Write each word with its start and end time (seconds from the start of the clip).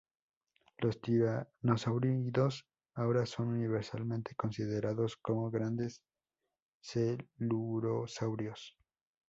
Los 0.79 0.99
tiranosáuridos 0.99 2.65
ahora 2.95 3.27
son 3.27 3.49
universalmente 3.49 4.33
considerados 4.33 5.15
como 5.17 5.51
grandes 5.51 6.01
celurosaurios. 6.81 8.75